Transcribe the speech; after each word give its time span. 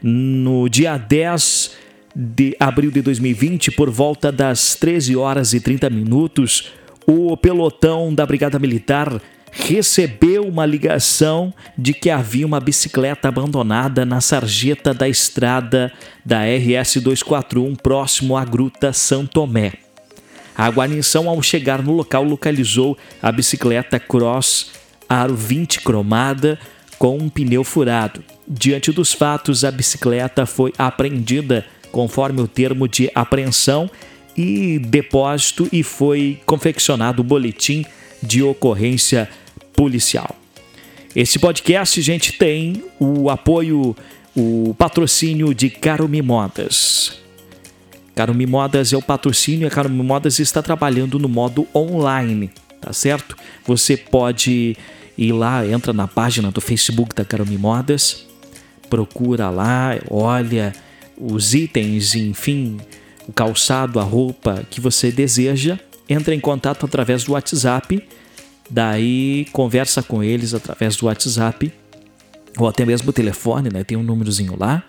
No 0.02 0.68
dia 0.68 0.96
10 0.96 1.76
de 2.14 2.56
abril 2.58 2.90
de 2.90 3.00
2020, 3.00 3.70
por 3.72 3.88
volta 3.90 4.30
das 4.30 4.74
13 4.74 5.16
horas 5.16 5.54
e 5.54 5.60
30 5.60 5.88
minutos, 5.88 6.72
o 7.06 7.36
pelotão 7.36 8.14
da 8.14 8.26
Brigada 8.26 8.58
Militar 8.58 9.20
recebeu 9.50 10.46
uma 10.46 10.64
ligação 10.64 11.52
de 11.76 11.92
que 11.92 12.08
havia 12.08 12.46
uma 12.46 12.58
bicicleta 12.58 13.28
abandonada 13.28 14.04
na 14.04 14.20
sarjeta 14.20 14.94
da 14.94 15.08
estrada 15.08 15.92
da 16.24 16.40
RS 16.42 16.96
241 17.02 17.76
próximo 17.76 18.36
à 18.36 18.44
Gruta 18.44 18.92
São 18.92 19.26
Tomé. 19.26 19.72
A 20.56 20.68
guarnição, 20.68 21.28
ao 21.28 21.42
chegar 21.42 21.82
no 21.82 21.92
local, 21.92 22.24
localizou 22.24 22.96
a 23.22 23.30
bicicleta 23.30 23.98
Cross 23.98 24.70
Aro 25.08 25.34
20 25.34 25.80
cromada 25.80 26.58
com 27.02 27.18
um 27.18 27.28
pneu 27.28 27.64
furado. 27.64 28.22
Diante 28.46 28.92
dos 28.92 29.12
fatos, 29.12 29.64
a 29.64 29.72
bicicleta 29.72 30.46
foi 30.46 30.72
apreendida 30.78 31.66
conforme 31.90 32.40
o 32.40 32.46
termo 32.46 32.86
de 32.86 33.10
apreensão 33.12 33.90
e 34.36 34.78
depósito 34.78 35.68
e 35.72 35.82
foi 35.82 36.40
confeccionado 36.46 37.20
o 37.20 37.24
boletim 37.24 37.84
de 38.22 38.40
ocorrência 38.40 39.28
policial. 39.72 40.36
Esse 41.16 41.40
podcast, 41.40 42.00
gente, 42.00 42.34
tem 42.34 42.84
o 43.00 43.28
apoio, 43.28 43.96
o 44.36 44.72
patrocínio 44.78 45.52
de 45.52 45.70
Carumi 45.70 46.22
Modas. 46.22 47.18
Carumi 48.14 48.46
Modas 48.46 48.92
é 48.92 48.96
o 48.96 49.02
patrocínio 49.02 49.64
e 49.64 49.66
a 49.66 49.70
Carumi 49.70 50.04
Modas 50.04 50.38
está 50.38 50.62
trabalhando 50.62 51.18
no 51.18 51.28
modo 51.28 51.66
online, 51.74 52.48
tá 52.80 52.92
certo? 52.92 53.36
Você 53.66 53.96
pode 53.96 54.76
ir 55.16 55.32
lá, 55.32 55.66
entra 55.66 55.92
na 55.92 56.08
página 56.08 56.50
do 56.50 56.60
Facebook 56.60 57.14
da 57.14 57.24
Carome 57.24 57.58
Modas, 57.58 58.26
procura 58.88 59.50
lá, 59.50 59.98
olha 60.10 60.72
os 61.16 61.54
itens, 61.54 62.14
enfim, 62.14 62.78
o 63.28 63.32
calçado, 63.32 64.00
a 64.00 64.02
roupa 64.02 64.66
que 64.70 64.80
você 64.80 65.10
deseja, 65.10 65.78
entra 66.08 66.34
em 66.34 66.40
contato 66.40 66.84
através 66.84 67.24
do 67.24 67.32
WhatsApp, 67.32 68.02
daí 68.68 69.46
conversa 69.52 70.02
com 70.02 70.22
eles 70.22 70.54
através 70.54 70.96
do 70.96 71.06
WhatsApp 71.06 71.72
ou 72.58 72.68
até 72.68 72.84
mesmo 72.84 73.10
o 73.10 73.12
telefone, 73.12 73.70
né? 73.72 73.84
Tem 73.84 73.96
um 73.96 74.02
númerozinho 74.02 74.56
lá 74.58 74.82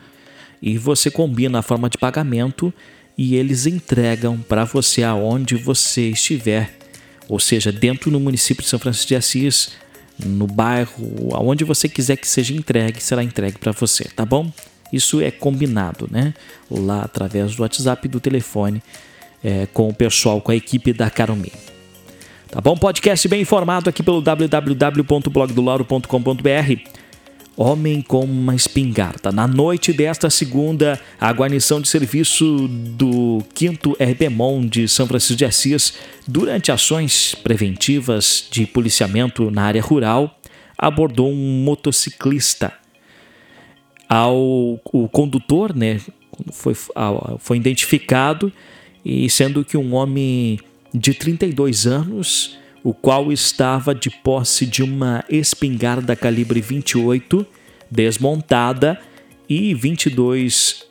e 0.62 0.78
você 0.78 1.12
combina 1.12 1.60
a 1.60 1.62
forma 1.62 1.90
de 1.90 1.98
pagamento 1.98 2.74
e 3.18 3.36
eles 3.36 3.66
entregam 3.66 4.38
para 4.40 4.66
você 4.66 5.04
aonde 5.04 5.56
você 5.56 6.10
estiver, 6.10 6.78
ou 7.28 7.40
seja, 7.40 7.72
dentro 7.72 8.10
do 8.10 8.20
município 8.20 8.64
de 8.64 8.70
São 8.70 8.80
Francisco 8.80 9.10
de 9.10 9.16
Assis, 9.16 9.72
no 10.26 10.48
bairro, 10.48 11.30
aonde 11.34 11.64
você 11.64 11.88
quiser 11.88 12.18
que 12.18 12.28
seja 12.28 12.54
entregue, 12.54 13.02
será 13.02 13.24
entregue 13.24 13.58
para 13.58 13.72
você, 13.72 14.04
tá 14.06 14.26
bom? 14.26 14.52
Isso 14.92 15.22
é 15.22 15.32
combinado, 15.32 16.08
né? 16.12 16.34
Lá 16.70 17.02
através 17.02 17.56
do 17.56 17.62
WhatsApp 17.64 18.08
e 18.08 18.10
do 18.10 18.20
telefone 18.20 18.84
é, 19.44 19.66
com 19.74 19.90
o 19.90 19.94
pessoal, 19.94 20.40
com 20.40 20.52
a 20.52 20.56
equipe 20.56 20.94
da 20.94 21.10
Carome. 21.10 21.52
Tá 22.50 22.62
bom? 22.62 22.78
Podcast 22.78 23.28
bem 23.28 23.42
informado 23.42 23.90
aqui 23.90 24.04
pelo 24.04 24.22
www.blogdolauro.com.br 24.22 27.03
Homem 27.56 28.02
com 28.02 28.24
uma 28.24 28.56
espingarda. 28.56 29.32
Na 29.32 29.48
noite 29.48 29.94
desta 29.94 30.28
segunda, 30.28 31.00
a 31.22 31.32
guarnição 31.32 31.80
de 31.80 31.88
serviço 31.88 32.68
do 32.68 33.44
5 33.54 33.96
RPMON 34.02 34.66
de 34.66 34.88
São 34.88 35.06
Francisco 35.06 35.36
de 35.36 35.46
Assis, 35.46 35.94
durante 36.28 36.72
ações 36.72 37.36
preventivas 37.36 38.48
de 38.50 38.66
policiamento 38.66 39.52
na 39.52 39.66
área 39.66 39.82
rural, 39.84 40.36
abordou 40.76 41.32
um 41.32 41.64
motociclista. 41.64 42.74
Ao, 44.10 44.36
o 44.92 45.08
condutor 45.12 45.76
né, 45.76 46.02
foi, 46.52 46.76
foi 47.38 47.58
identificado, 47.58 48.52
e 49.06 49.30
sendo 49.30 49.64
que 49.64 49.78
um 49.78 49.94
homem 49.94 50.60
de 50.92 51.14
32 51.14 51.86
anos 51.86 52.58
o 52.84 52.94
qual 52.94 53.32
estava 53.32 53.96
de 53.96 54.10
posse 54.10 54.66
de 54.66 54.84
uma 54.84 55.24
espingarda 55.30 56.14
calibre 56.16 56.60
28 56.60 57.46
desmontada 57.90 59.00
e 59.48 59.74
22 59.74 60.86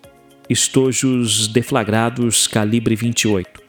estojos 0.49 1.49
deflagrados 1.49 2.47
calibre 2.47 2.97
28. 2.97 3.61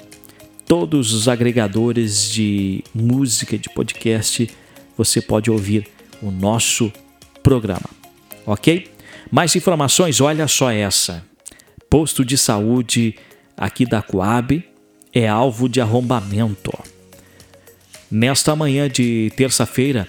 todos 0.67 1.13
os 1.13 1.29
agregadores 1.29 2.31
de 2.31 2.85
música, 2.95 3.59
de 3.59 3.69
podcast, 3.71 4.49
você 4.97 5.21
pode 5.21 5.51
ouvir 5.51 5.89
o 6.23 6.31
nosso 6.31 6.93
programa, 7.43 7.91
ok? 8.47 8.91
Mais 9.31 9.57
informações, 9.57 10.21
olha 10.21 10.47
só 10.47 10.71
essa. 10.71 11.25
Posto 11.89 12.25
de 12.25 12.37
saúde 12.39 13.15
aqui 13.57 13.85
da 13.85 14.01
Coab 14.03 14.63
é 15.13 15.29
alvo 15.29 15.69
de 15.69 15.81
arrombamento. 15.81 16.73
Nesta 18.11 18.55
manhã 18.55 18.89
de 18.89 19.33
terça-feira, 19.37 20.07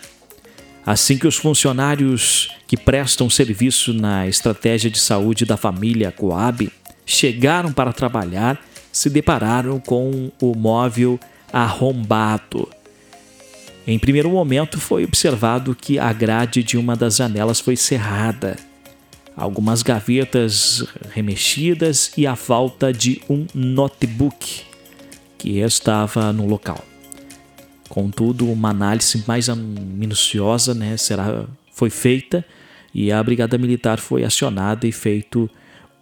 assim 0.85 1.17
que 1.17 1.27
os 1.27 1.35
funcionários 1.35 2.49
que 2.73 2.77
prestam 2.77 3.29
serviço 3.29 3.93
na 3.93 4.27
estratégia 4.27 4.89
de 4.89 4.97
saúde 4.97 5.45
da 5.45 5.55
família 5.55 6.11
Coab 6.11 6.71
chegaram 7.05 7.71
para 7.71 7.93
trabalhar, 7.93 8.59
se 8.91 9.11
depararam 9.11 9.79
com 9.79 10.31
o 10.41 10.55
móvel 10.55 11.19
arrombado. 11.51 12.67
Em 13.85 13.99
primeiro 13.99 14.31
momento, 14.31 14.79
foi 14.79 15.03
observado 15.03 15.75
que 15.75 15.99
a 15.99 16.11
grade 16.11 16.63
de 16.63 16.75
uma 16.75 16.95
das 16.95 17.17
janelas 17.17 17.59
foi 17.59 17.75
cerrada. 17.75 18.57
algumas 19.37 19.83
gavetas 19.83 20.83
remexidas 21.11 22.11
e 22.17 22.25
a 22.25 22.35
falta 22.35 22.91
de 22.91 23.21
um 23.29 23.45
notebook 23.53 24.63
que 25.37 25.59
estava 25.59 26.33
no 26.33 26.47
local. 26.47 26.83
Contudo, 27.87 28.51
uma 28.51 28.71
análise 28.71 29.23
mais 29.27 29.47
minuciosa 29.47 30.73
né, 30.73 30.97
será, 30.97 31.45
foi 31.71 31.91
feita 31.91 32.43
e 32.93 33.11
a 33.11 33.21
Brigada 33.23 33.57
Militar 33.57 33.99
foi 33.99 34.23
acionada 34.23 34.87
e 34.87 34.91
feito 34.91 35.49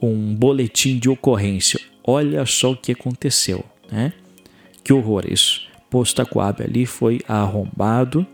um 0.02 0.36
boletim 0.36 0.98
de 0.98 1.10
ocorrência. 1.10 1.80
Olha 2.04 2.46
só 2.46 2.72
o 2.72 2.78
que 2.78 2.92
aconteceu, 2.92 3.64
né? 3.92 4.14
Que 4.84 4.92
horror 4.92 5.26
isso. 5.32 5.68
Posto 5.90 6.22
Aquab 6.22 6.64
ali 6.64 6.86
foi 6.86 7.20
arrombado. 7.28 8.26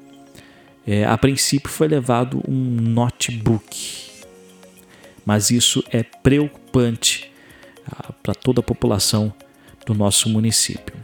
É, 0.86 1.06
a 1.06 1.18
princípio 1.18 1.70
foi 1.70 1.88
levado 1.88 2.42
um 2.48 2.54
notebook 2.54 4.08
mas 5.28 5.52
isso 5.52 5.84
é 5.92 6.04
preocupante 6.04 7.30
ah, 7.86 8.14
para 8.24 8.34
toda 8.34 8.62
a 8.62 8.64
população 8.64 9.34
do 9.86 9.94
nosso 9.94 10.30
município. 10.30 10.96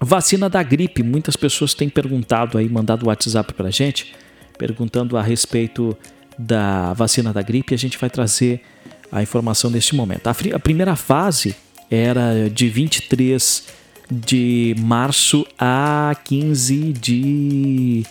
Vacina 0.00 0.50
da 0.50 0.60
gripe, 0.64 1.00
muitas 1.04 1.36
pessoas 1.36 1.72
têm 1.72 1.88
perguntado 1.88 2.58
aí, 2.58 2.68
mandado 2.68 3.06
WhatsApp 3.06 3.54
para 3.54 3.70
gente, 3.70 4.16
perguntando 4.58 5.16
a 5.16 5.22
respeito 5.22 5.96
da 6.38 6.92
vacina 6.92 7.32
da 7.32 7.42
gripe. 7.42 7.74
A 7.74 7.78
gente 7.78 7.98
vai 7.98 8.10
trazer 8.10 8.62
a 9.10 9.22
informação 9.22 9.70
neste 9.70 9.94
momento. 9.94 10.26
A, 10.26 10.58
primeira 10.58 10.96
fase 10.96 11.54
era 11.90 12.48
de 12.50 12.68
23 12.68 13.64
de 14.10 14.74
março 14.78 15.46
a 15.58 16.14
15 16.24 16.92
de 16.92 18.06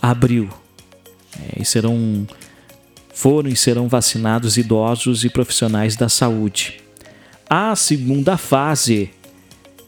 abril. 0.00 0.48
É, 1.38 1.62
e 1.62 1.64
serão 1.64 2.26
foram 3.14 3.48
e 3.48 3.56
serão 3.56 3.88
vacinados 3.88 4.58
idosos 4.58 5.24
e 5.24 5.30
profissionais 5.30 5.96
da 5.96 6.08
saúde. 6.08 6.80
A 7.48 7.74
segunda 7.74 8.36
fase 8.36 9.10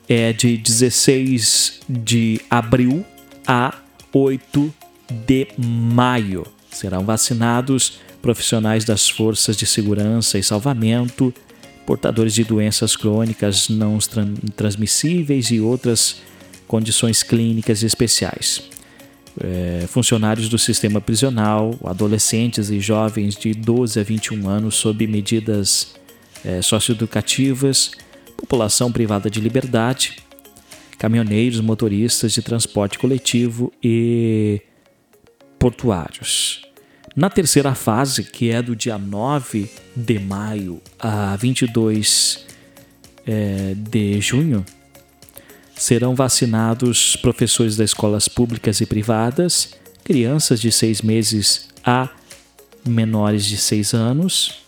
é 0.08 0.32
de 0.32 0.56
16 0.56 1.81
de 1.88 2.40
abril 2.49 3.04
a 3.46 3.75
8 4.12 4.75
de 5.26 5.49
maio. 5.58 6.46
Serão 6.78 7.04
vacinados 7.04 7.98
profissionais 8.22 8.84
das 8.84 9.08
forças 9.08 9.56
de 9.56 9.66
segurança 9.66 10.38
e 10.38 10.42
salvamento, 10.42 11.32
portadores 11.86 12.34
de 12.34 12.44
doenças 12.44 12.96
crônicas 12.96 13.69
não 13.69 13.98
transmissíveis 14.54 15.50
e 15.50 15.60
outras 15.60 16.16
condições 16.66 17.22
clínicas 17.22 17.82
especiais 17.82 18.62
é, 19.40 19.86
funcionários 19.86 20.48
do 20.48 20.58
sistema 20.58 21.00
prisional, 21.00 21.75
adolescentes 21.84 22.70
e 22.70 22.80
jovens 22.80 23.36
de 23.36 23.52
12 23.54 24.00
a 24.00 24.02
21 24.02 24.48
anos 24.48 24.75
sob 24.75 25.06
medidas 25.06 25.94
é, 26.44 26.60
socioeducativas, 26.62 27.92
população 28.36 28.90
privada 28.90 29.30
de 29.30 29.40
liberdade, 29.40 30.16
caminhoneiros, 30.98 31.60
motoristas 31.60 32.32
de 32.32 32.42
transporte 32.42 32.98
coletivo 32.98 33.72
e 33.82 34.60
portuários. 35.58 36.67
Na 37.18 37.28
terceira 37.28 37.74
fase, 37.74 38.22
que 38.22 38.48
é 38.48 38.62
do 38.62 38.76
dia 38.76 38.96
9 38.96 39.68
de 39.96 40.20
maio 40.20 40.80
a 41.00 41.34
22 41.34 42.46
é, 43.26 43.74
de 43.74 44.20
junho, 44.20 44.64
serão 45.74 46.14
vacinados 46.14 47.16
professores 47.16 47.76
das 47.76 47.90
escolas 47.90 48.28
públicas 48.28 48.80
e 48.80 48.86
privadas, 48.86 49.74
crianças 50.04 50.60
de 50.60 50.70
seis 50.70 51.02
meses 51.02 51.70
a 51.84 52.08
menores 52.86 53.44
de 53.44 53.56
seis 53.56 53.94
anos, 53.94 54.62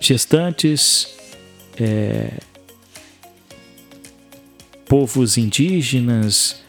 gestantes, 0.00 1.08
é, 1.78 2.32
povos 4.86 5.36
indígenas, 5.36 6.62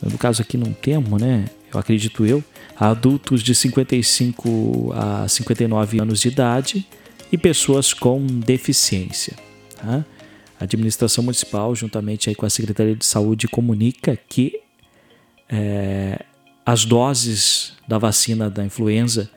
no 0.00 0.16
caso 0.16 0.42
aqui 0.42 0.56
não 0.56 0.72
temos, 0.72 1.20
né? 1.20 1.46
Eu 1.74 1.80
acredito 1.80 2.24
eu, 2.24 2.44
adultos 2.78 3.42
de 3.42 3.54
55 3.54 4.92
a 4.94 5.28
59 5.28 6.00
anos 6.00 6.20
de 6.20 6.28
idade 6.28 6.86
e 7.32 7.38
pessoas 7.38 7.92
com 7.92 8.24
deficiência. 8.26 9.34
Tá? 9.76 10.04
A 10.60 10.64
administração 10.64 11.24
municipal, 11.24 11.74
juntamente 11.74 12.34
com 12.34 12.46
a 12.46 12.50
Secretaria 12.50 12.94
de 12.94 13.04
Saúde, 13.04 13.48
comunica 13.48 14.16
que 14.28 14.60
é, 15.48 16.24
as 16.64 16.84
doses 16.84 17.74
da 17.86 17.98
vacina 17.98 18.50
da 18.50 18.64
influenza 18.64 19.30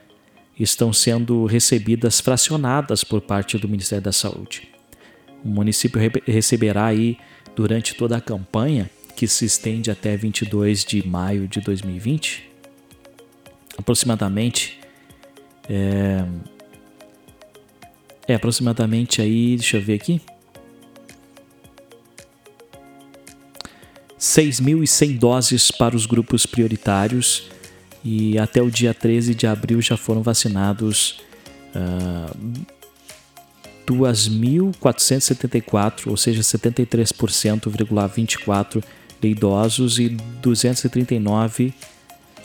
estão 0.60 0.92
sendo 0.92 1.46
recebidas 1.46 2.20
fracionadas 2.20 3.04
por 3.04 3.22
parte 3.22 3.58
do 3.58 3.70
Ministério 3.70 4.04
da 4.04 4.12
Saúde. 4.12 4.70
O 5.44 5.48
município 5.48 6.00
receberá 6.26 6.88
aí 6.88 7.18
durante 7.56 7.96
toda 7.96 8.18
a 8.18 8.22
campanha, 8.22 8.90
que 9.16 9.28
se 9.28 9.46
estende 9.46 9.92
até 9.92 10.16
22 10.18 10.84
de 10.84 11.06
maio 11.08 11.48
de 11.48 11.62
2020, 11.62 12.49
aproximadamente 13.80 14.80
é, 15.70 16.26
é 18.28 18.36
aproximadamente 18.36 19.22
aí, 19.22 19.56
deixa 19.56 19.78
eu 19.78 19.82
ver 19.82 19.94
aqui, 19.94 20.22
6.100 24.20 25.18
doses 25.18 25.72
para 25.72 25.96
os 25.96 26.06
grupos 26.06 26.46
prioritários 26.46 27.50
e 28.04 28.38
até 28.38 28.62
o 28.62 28.70
dia 28.70 28.94
13 28.94 29.34
de 29.34 29.48
abril 29.48 29.82
já 29.82 29.96
foram 29.96 30.22
vacinados 30.22 31.22
uh, 31.74 31.76
ah, 31.76 32.36
2.474, 33.88 36.08
ou 36.08 36.18
seja, 36.18 36.42
73,24% 36.42 38.84
de 39.20 39.30
idosos 39.30 40.00
e 40.00 40.10
239, 40.10 41.74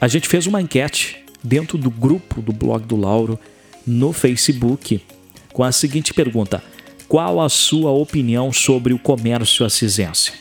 a 0.00 0.08
gente 0.08 0.26
fez 0.28 0.46
uma 0.46 0.60
enquete 0.60 1.24
dentro 1.42 1.78
do 1.78 1.90
grupo 1.90 2.42
do 2.42 2.52
blog 2.52 2.84
do 2.84 2.96
Lauro 2.96 3.38
no 3.86 4.12
Facebook 4.12 5.00
com 5.52 5.62
a 5.62 5.70
seguinte 5.70 6.12
pergunta: 6.12 6.62
Qual 7.08 7.40
a 7.40 7.48
sua 7.48 7.92
opinião 7.92 8.52
sobre 8.52 8.92
o 8.92 8.98
comércio 8.98 9.64
assisense? 9.64 10.32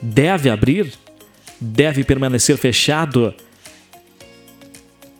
Deve 0.00 0.48
abrir? 0.48 0.90
Deve 1.60 2.02
permanecer 2.02 2.56
fechado? 2.56 3.34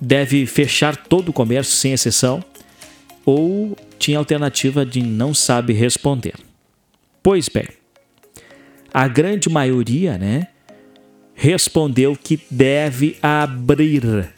Deve 0.00 0.46
fechar 0.46 0.96
todo 0.96 1.30
o 1.30 1.32
comércio 1.32 1.74
sem 1.74 1.92
exceção? 1.92 2.42
Ou 3.24 3.76
tinha 3.98 4.18
alternativa 4.18 4.86
de 4.86 5.02
não 5.02 5.34
sabe 5.34 5.72
responder. 5.72 6.34
Pois 7.22 7.48
bem, 7.48 7.68
a 8.92 9.06
grande 9.08 9.48
maioria, 9.48 10.16
né, 10.16 10.48
respondeu 11.34 12.16
que 12.16 12.40
deve 12.50 13.16
abrir. 13.22 14.32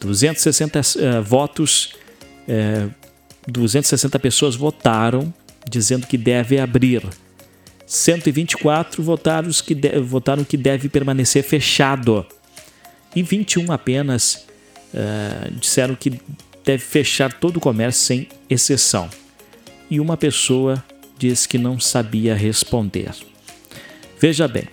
260 0.00 0.80
uh, 0.80 1.22
votos, 1.22 1.94
uh, 2.46 2.48
eh, 2.48 2.88
260 3.48 4.18
pessoas 4.18 4.54
votaram 4.54 5.32
dizendo 5.68 6.06
que 6.06 6.18
deve 6.18 6.58
abrir. 6.58 7.02
124 7.86 9.02
votaram 9.02 9.50
que, 9.50 9.74
de, 9.74 10.00
votaram 10.00 10.44
que 10.44 10.56
deve 10.56 10.88
permanecer 10.88 11.42
fechado. 11.42 12.26
E 13.14 13.22
21 13.22 13.72
apenas 13.72 14.46
uh, 14.94 15.50
disseram 15.52 15.94
que 15.94 16.20
deve 16.64 16.82
fechar 16.82 17.32
todo 17.32 17.58
o 17.58 17.60
comércio 17.60 18.02
sem 18.02 18.28
exceção. 18.50 19.08
E 19.90 20.00
uma 20.00 20.16
pessoa 20.16 20.82
diz 21.18 21.46
que 21.46 21.58
não 21.58 21.78
sabia 21.78 22.34
responder. 22.34 23.10
Veja 24.18 24.48
bem, 24.48 24.64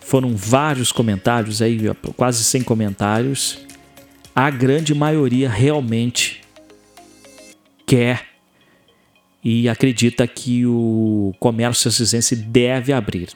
foram 0.00 0.36
vários 0.36 0.92
comentários 0.92 1.60
aí, 1.60 1.78
quase 2.16 2.44
100 2.44 2.62
comentários. 2.62 3.58
A 4.34 4.50
grande 4.50 4.94
maioria 4.94 5.48
realmente 5.48 6.42
quer 7.86 8.26
e 9.44 9.68
acredita 9.68 10.26
que 10.26 10.64
o 10.64 11.34
comércio 11.40 11.88
assistense 11.88 12.36
deve 12.36 12.92
abrir. 12.92 13.30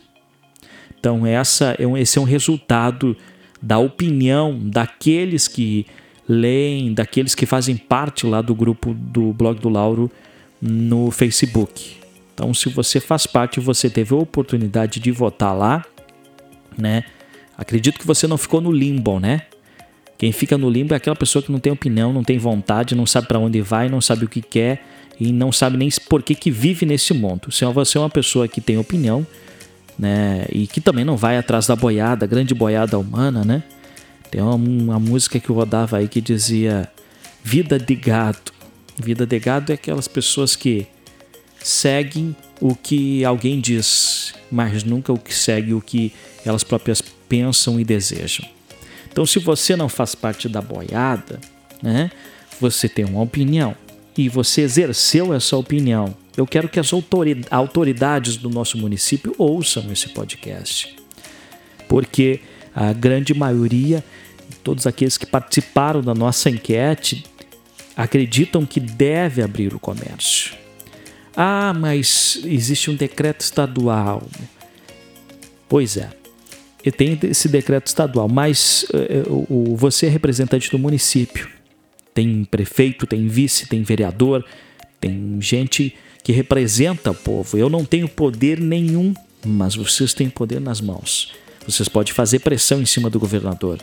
Então, 0.99 1.27
essa, 1.27 1.77
é 1.79 2.01
esse 2.01 2.19
é 2.19 2.21
um 2.21 2.25
resultado 2.25 3.17
da 3.61 3.79
opinião 3.79 4.59
daqueles 4.59 5.49
que 5.49 5.87
leem, 6.29 6.93
daqueles 6.93 7.35
que 7.35 7.47
fazem 7.47 7.77
parte 7.77 8.27
lá 8.27 8.43
do 8.43 8.55
grupo 8.55 8.95
do 8.95 9.33
blog 9.33 9.61
do 9.61 9.69
Lauro 9.69 10.11
no 10.61 11.11
Facebook. 11.11 11.97
Então, 12.35 12.53
se 12.53 12.69
você 12.69 13.01
faz 13.01 13.27
parte, 13.27 13.61
você 13.61 13.89
teve 13.89 14.15
a 14.15 14.19
oportunidade 14.19 15.01
de 15.01 15.11
votar 15.11 15.57
lá, 15.57 15.85
né? 16.77 17.05
Acredito 17.57 17.99
que 17.99 18.07
você 18.07 18.27
não 18.27 18.37
ficou 18.37 18.61
no 18.61 18.71
limbo, 18.71 19.19
né? 19.19 19.43
Quem 20.19 20.33
fica 20.33 20.57
no 20.57 20.69
limbo 20.69 20.95
é 20.95 20.97
aquela 20.97 21.17
pessoa 21.17 21.43
que 21.43 21.53
não 21.53 21.59
tem 21.59 21.73
opinião, 21.73 22.13
não 22.13 22.25
tem 22.25 22.39
vontade, 22.39 22.95
não 22.95 23.07
sabe 23.07 23.29
para 23.29 23.39
onde 23.39 23.61
vai, 23.61 23.89
não 23.89 24.01
sabe 24.01 24.25
o 24.25 24.29
que 24.29 24.43
quer 24.43 24.83
e 25.19 25.33
não 25.33 25.51
sabe 25.53 25.77
nem 25.77 25.89
por 26.09 26.23
que, 26.23 26.35
que 26.35 26.51
vive 26.51 26.85
nesse 26.87 27.15
mundo. 27.15 27.51
Se 27.51 27.65
você 27.65 27.99
é 27.99 28.01
uma 28.01 28.11
pessoa 28.11 28.49
que 28.49 28.61
tem 28.61 28.79
opinião, 28.79 29.27
né, 29.99 30.47
e 30.51 30.67
que 30.67 30.81
também 30.81 31.05
não 31.05 31.17
vai 31.17 31.39
atrás 31.39 31.67
da 31.67 31.77
boiada, 31.77 32.27
grande 32.27 32.55
boiada 32.55 32.99
humana, 32.99 33.45
né? 33.45 33.63
Tem 34.37 34.43
uma, 34.43 34.55
uma 34.55 35.01
música 35.01 35.41
que 35.41 35.49
eu 35.49 35.57
rodava 35.57 35.97
aí 35.97 36.09
que 36.09 36.21
dizia 36.21 36.93
vida 37.43 37.79
de 37.79 37.95
gado. 37.95 38.53
Vida 38.99 39.25
de 39.25 39.39
gado 39.39 39.73
é 39.73 39.77
aquelas 39.77 40.07
pessoas 40.07 40.55
que 40.55 40.87
seguem 41.59 42.37
o 42.61 42.75
que 42.75 43.25
alguém 43.25 43.63
diz, 43.63 44.35
mas 44.53 44.85
nunca 44.85 45.11
o 45.11 45.19
que 45.19 45.35
segue 45.35 45.73
o 45.73 45.81
que 45.81 46.13
elas 46.45 46.63
próprias 46.63 47.01
pensam 47.01 47.81
e 47.81 47.85
desejam. 47.85 48.47
Então, 49.11 49.25
se 49.25 49.39
você 49.39 49.75
não 49.75 49.89
faz 49.89 50.15
parte 50.15 50.51
da 50.51 50.61
boiada, 50.61 51.41
né, 51.83 52.11
você 52.61 52.91
tem 52.91 53.07
uma 53.07 53.23
opinião 53.23 53.75
e 54.19 54.29
você 54.29 54.61
exerceu 54.61 55.33
essa 55.33 55.57
opinião. 55.57 56.15
Eu 56.37 56.47
quero 56.47 56.69
que 56.69 56.79
as 56.79 56.91
autoridades 57.51 58.37
do 58.37 58.51
nosso 58.51 58.77
município 58.77 59.35
ouçam 59.39 59.91
esse 59.91 60.11
podcast, 60.11 60.95
porque 61.89 62.41
a 62.75 62.93
grande 62.93 63.33
maioria, 63.33 64.05
todos 64.67 64.85
aqueles 64.85 65.17
que 65.17 65.25
participaram 65.25 66.03
da 66.03 66.13
nossa 66.13 66.51
enquete, 66.51 67.25
acreditam 67.97 68.67
que 68.67 68.81
deve 68.81 69.41
abrir 69.41 69.73
o 69.73 69.79
comércio. 69.79 70.57
Ah, 71.37 71.73
mas 71.73 72.41
existe 72.45 72.91
um 72.91 72.97
decreto 72.97 73.43
estadual. 73.43 74.27
Pois 75.69 75.97
é, 75.97 76.11
e 76.85 76.91
tem 76.91 77.17
esse 77.23 77.49
decreto 77.49 77.87
estadual, 77.87 78.29
mas 78.29 78.85
uh, 78.93 79.47
o, 79.49 79.77
você 79.77 80.07
é 80.07 80.09
representante 80.09 80.69
do 80.69 80.81
município. 80.81 81.49
Tem 82.13 82.45
prefeito, 82.45 83.07
tem 83.07 83.29
vice, 83.29 83.69
tem 83.69 83.85
vereador, 83.85 84.45
tem 85.01 85.41
gente 85.41 85.95
que 86.25 86.33
representa 86.33 87.13
o 87.13 87.15
povo. 87.15 87.57
Eu 87.57 87.71
não 87.71 87.85
tenho 87.85 88.09
poder 88.09 88.59
nenhum, 88.59 89.15
mas 89.45 89.77
vocês 89.77 90.13
têm 90.13 90.29
poder 90.29 90.61
nas 90.61 90.81
mãos. 90.81 91.33
Vocês 91.65 91.89
podem 91.89 92.13
fazer 92.13 92.41
pressão 92.41 92.83
em 92.83 92.87
cima 92.87 93.09
do 93.09 93.21
governador. 93.21 93.79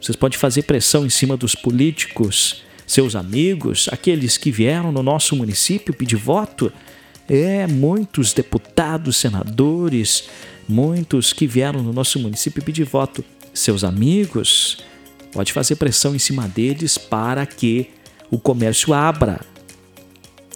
Vocês 0.00 0.16
podem 0.16 0.38
fazer 0.38 0.62
pressão 0.62 1.04
em 1.04 1.10
cima 1.10 1.36
dos 1.36 1.54
políticos, 1.54 2.62
seus 2.86 3.14
amigos, 3.16 3.88
aqueles 3.92 4.36
que 4.36 4.50
vieram 4.50 4.92
no 4.92 5.02
nosso 5.02 5.36
município 5.36 5.94
pedir 5.94 6.16
voto. 6.16 6.72
É, 7.28 7.66
muitos 7.66 8.32
deputados, 8.32 9.16
senadores, 9.18 10.28
Muitos 10.68 11.32
que 11.32 11.46
vieram 11.46 11.82
no 11.82 11.94
nosso 11.94 12.18
município 12.18 12.62
pedir 12.62 12.84
voto, 12.84 13.24
seus 13.54 13.82
amigos, 13.82 14.84
pode 15.32 15.50
fazer 15.50 15.76
pressão 15.76 16.14
em 16.14 16.18
cima 16.18 16.46
deles 16.46 16.98
para 16.98 17.46
que 17.46 17.88
o 18.30 18.38
comércio 18.38 18.92
abra. 18.92 19.40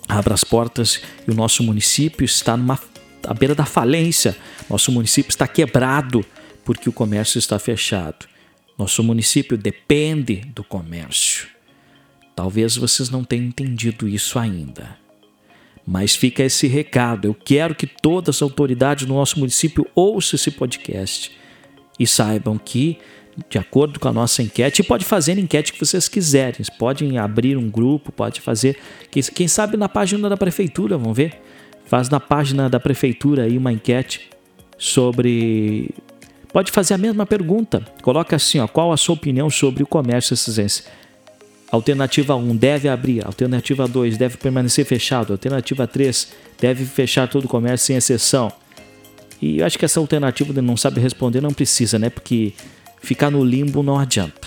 Abra 0.06 0.34
as 0.34 0.44
portas 0.44 1.00
e 1.26 1.30
o 1.30 1.34
nosso 1.34 1.62
município 1.62 2.26
está 2.26 2.58
numa, 2.58 2.78
à 3.26 3.32
beira 3.32 3.54
da 3.54 3.64
falência. 3.64 4.37
Nosso 4.68 4.92
município 4.92 5.30
está 5.30 5.49
quebrado 5.49 6.22
porque 6.62 6.90
o 6.90 6.92
comércio 6.92 7.38
está 7.38 7.58
fechado. 7.58 8.26
Nosso 8.78 9.02
município 9.02 9.56
depende 9.56 10.36
do 10.54 10.64
comércio. 10.64 11.48
Talvez 12.34 12.76
vocês 12.76 13.10
não 13.10 13.22
tenham 13.22 13.46
entendido 13.46 14.08
isso 14.08 14.38
ainda. 14.38 14.96
Mas 15.86 16.14
fica 16.14 16.42
esse 16.42 16.66
recado. 16.66 17.26
Eu 17.26 17.34
quero 17.34 17.74
que 17.74 17.86
todas 17.86 18.36
as 18.36 18.42
autoridades 18.42 19.06
do 19.06 19.14
nosso 19.14 19.38
município 19.38 19.86
ouçam 19.94 20.36
esse 20.36 20.50
podcast 20.50 21.36
e 21.98 22.06
saibam 22.06 22.56
que, 22.56 22.98
de 23.50 23.58
acordo 23.58 24.00
com 24.00 24.08
a 24.08 24.12
nossa 24.12 24.42
enquete, 24.42 24.82
pode 24.82 25.04
fazer 25.04 25.32
a 25.32 25.40
enquete 25.40 25.72
que 25.72 25.80
vocês 25.80 26.08
quiserem. 26.08 26.64
Podem 26.78 27.18
abrir 27.18 27.56
um 27.56 27.68
grupo, 27.68 28.10
pode 28.10 28.40
fazer. 28.40 28.78
Quem 29.10 29.48
sabe 29.48 29.76
na 29.76 29.88
página 29.88 30.28
da 30.28 30.36
prefeitura, 30.36 30.96
vamos 30.96 31.16
ver? 31.16 31.40
Faz 31.84 32.08
na 32.08 32.20
página 32.20 32.70
da 32.70 32.80
prefeitura 32.80 33.42
aí 33.42 33.58
uma 33.58 33.72
enquete 33.72 34.30
sobre. 34.78 35.90
Pode 36.52 36.71
fazer 36.71 36.94
a 36.94 36.99
mesma 36.99 37.25
pergunta. 37.25 37.82
Coloca 38.02 38.37
assim, 38.37 38.59
ó, 38.59 38.68
qual 38.68 38.92
a 38.92 38.97
sua 38.97 39.14
opinião 39.14 39.49
sobre 39.49 39.82
o 39.82 39.87
comércio? 39.87 40.37
Alternativa 41.71 42.37
1 42.37 42.54
deve 42.54 42.88
abrir. 42.88 43.25
Alternativa 43.25 43.88
2 43.88 44.18
deve 44.18 44.37
permanecer 44.37 44.85
fechado. 44.85 45.32
Alternativa 45.32 45.87
3 45.87 46.28
deve 46.61 46.85
fechar 46.85 47.26
todo 47.26 47.47
o 47.47 47.49
comércio 47.49 47.87
sem 47.87 47.97
exceção. 47.97 48.52
E 49.40 49.59
eu 49.59 49.66
acho 49.66 49.78
que 49.78 49.85
essa 49.85 49.99
alternativa 49.99 50.52
de 50.52 50.61
não 50.61 50.76
sabe 50.76 51.00
responder 51.00 51.40
não 51.40 51.52
precisa, 51.52 51.99
né? 51.99 52.11
Porque 52.11 52.52
ficar 53.00 53.30
no 53.30 53.42
limbo 53.42 53.82
não 53.82 53.99
adianta. 53.99 54.47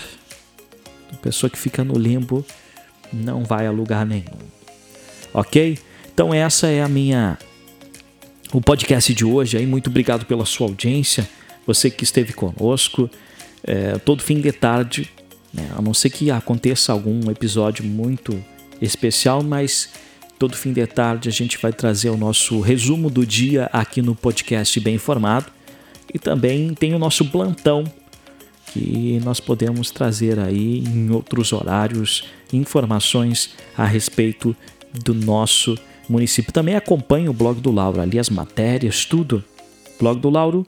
A 1.12 1.16
pessoa 1.16 1.50
que 1.50 1.58
fica 1.58 1.82
no 1.82 1.98
limbo 1.98 2.46
não 3.12 3.44
vai 3.44 3.66
a 3.66 3.70
lugar 3.72 4.06
nenhum. 4.06 4.38
Ok? 5.34 5.78
Então 6.14 6.32
essa 6.32 6.68
é 6.68 6.80
a 6.80 6.88
minha 6.88 7.36
o 8.52 8.60
podcast 8.60 9.12
de 9.12 9.24
hoje. 9.24 9.58
Aí 9.58 9.66
muito 9.66 9.90
obrigado 9.90 10.24
pela 10.24 10.46
sua 10.46 10.68
audiência. 10.68 11.28
Você 11.66 11.90
que 11.90 12.04
esteve 12.04 12.32
conosco 12.32 13.10
é, 13.64 13.98
todo 13.98 14.22
fim 14.22 14.40
de 14.40 14.52
tarde 14.52 15.10
né? 15.56 15.70
A 15.74 15.80
não 15.80 15.94
ser 15.94 16.10
que 16.10 16.30
aconteça 16.30 16.92
algum 16.92 17.30
episódio 17.30 17.82
muito 17.82 18.38
especial, 18.80 19.42
mas 19.42 19.88
todo 20.38 20.54
fim 20.54 20.72
de 20.72 20.86
tarde 20.86 21.30
a 21.30 21.32
gente 21.32 21.58
vai 21.58 21.72
trazer 21.72 22.10
o 22.10 22.16
nosso 22.16 22.60
resumo 22.60 23.08
do 23.08 23.24
dia 23.24 23.70
aqui 23.72 24.02
no 24.02 24.14
podcast 24.14 24.78
Bem 24.78 24.96
Informado. 24.96 25.46
E 26.12 26.18
também 26.18 26.72
tem 26.74 26.94
o 26.94 26.98
nosso 26.98 27.24
plantão, 27.24 27.84
que 28.72 29.18
nós 29.24 29.40
podemos 29.40 29.90
trazer 29.90 30.38
aí 30.38 30.80
em 30.80 31.10
outros 31.10 31.52
horários 31.52 32.24
informações 32.52 33.54
a 33.76 33.84
respeito 33.84 34.54
do 34.92 35.14
nosso 35.14 35.76
município. 36.08 36.52
Também 36.52 36.76
acompanhe 36.76 37.28
o 37.28 37.32
blog 37.32 37.60
do 37.60 37.72
Lauro, 37.72 38.00
ali 38.00 38.18
as 38.18 38.28
matérias, 38.28 39.04
tudo. 39.04 39.42
Blog 39.98 40.20
do 40.20 40.28
Lauro 40.28 40.66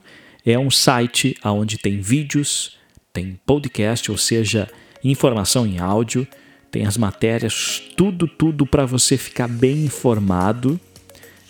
é 0.51 0.59
um 0.59 0.71
site 0.71 1.37
onde 1.43 1.77
tem 1.77 1.99
vídeos, 1.99 2.77
tem 3.11 3.39
podcast, 3.45 4.09
ou 4.11 4.17
seja, 4.17 4.69
informação 5.03 5.65
em 5.65 5.79
áudio, 5.79 6.27
tem 6.71 6.85
as 6.85 6.97
matérias, 6.97 7.81
tudo, 7.97 8.27
tudo 8.27 8.65
para 8.65 8.85
você 8.85 9.17
ficar 9.17 9.47
bem 9.47 9.85
informado 9.85 10.79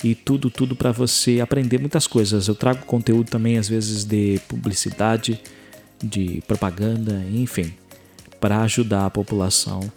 e 0.03 0.15
tudo, 0.15 0.49
tudo 0.49 0.75
para 0.75 0.91
você 0.91 1.39
aprender 1.41 1.77
muitas 1.77 2.07
coisas. 2.07 2.47
Eu 2.47 2.55
trago 2.55 2.85
conteúdo 2.85 3.29
também, 3.29 3.57
às 3.57 3.67
vezes, 3.67 4.05
de 4.05 4.39
publicidade, 4.47 5.39
de 6.01 6.41
propaganda, 6.47 7.23
enfim, 7.33 7.73
para 8.39 8.61
ajudar 8.61 9.05
a 9.05 9.09
população. 9.09 9.91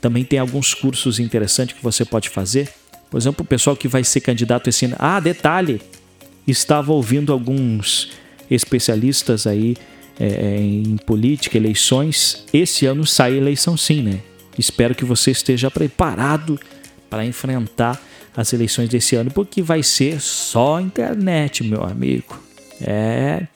Também 0.00 0.24
tem 0.24 0.38
alguns 0.38 0.74
cursos 0.74 1.18
interessantes 1.18 1.74
que 1.74 1.82
você 1.82 2.04
pode 2.04 2.28
fazer. 2.28 2.68
Por 3.10 3.18
exemplo, 3.18 3.44
o 3.44 3.48
pessoal 3.48 3.76
que 3.76 3.88
vai 3.88 4.04
ser 4.04 4.20
candidato 4.20 4.68
esse 4.68 4.84
ano. 4.84 4.96
Ah, 4.98 5.18
detalhe! 5.20 5.80
Estava 6.46 6.92
ouvindo 6.92 7.32
alguns 7.32 8.12
especialistas 8.50 9.46
aí 9.46 9.76
é, 10.18 10.26
é, 10.26 10.60
em 10.60 10.96
política, 10.96 11.56
eleições, 11.56 12.44
esse 12.52 12.86
ano 12.86 13.06
sai 13.06 13.36
eleição 13.36 13.76
sim, 13.76 14.02
né? 14.02 14.20
Espero 14.58 14.94
que 14.94 15.04
você 15.04 15.30
esteja 15.30 15.70
preparado 15.70 16.58
para 17.10 17.24
enfrentar 17.24 18.00
as 18.34 18.52
eleições 18.52 18.88
desse 18.88 19.16
ano, 19.16 19.30
porque 19.30 19.62
vai 19.62 19.82
ser 19.82 20.20
só 20.20 20.80
internet, 20.80 21.62
meu 21.62 21.82
amigo. 21.82 22.40
É, 22.80 23.46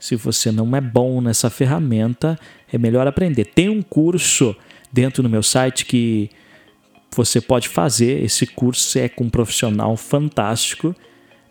se 0.00 0.16
você 0.16 0.50
não 0.50 0.74
é 0.74 0.80
bom 0.80 1.20
nessa 1.20 1.50
ferramenta, 1.50 2.38
é 2.72 2.78
melhor 2.78 3.06
aprender. 3.06 3.44
Tem 3.46 3.68
um 3.68 3.82
curso 3.82 4.56
dentro 4.92 5.22
do 5.22 5.28
meu 5.28 5.42
site 5.42 5.84
que 5.84 6.30
você 7.14 7.40
pode 7.40 7.68
fazer. 7.68 8.22
Esse 8.22 8.46
curso 8.46 8.98
é 8.98 9.08
com 9.08 9.24
um 9.24 9.30
profissional 9.30 9.96
fantástico 9.96 10.94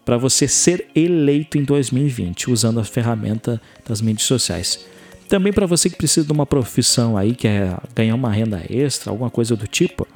para 0.07 0.17
você 0.17 0.47
ser 0.47 0.87
eleito 0.95 1.57
em 1.57 1.65
2020 1.65 2.49
usando 2.49 2.79
a 2.79 2.83
ferramenta 2.85 3.61
das 3.85 3.99
mídias 3.99 4.25
sociais. 4.25 4.79
Também 5.27 5.51
para 5.51 5.65
você 5.65 5.89
que 5.89 5.97
precisa 5.97 6.25
de 6.25 6.31
uma 6.31 6.45
profissão 6.45 7.17
aí, 7.17 7.35
quer 7.35 7.77
ganhar 7.93 8.15
uma 8.15 8.31
renda 8.31 8.63
extra, 8.69 9.11
alguma 9.11 9.29
coisa 9.29 9.53
do 9.57 9.67
tipo, 9.67 10.07